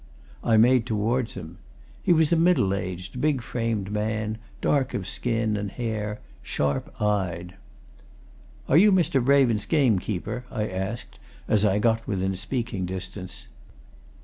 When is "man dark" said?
3.91-4.95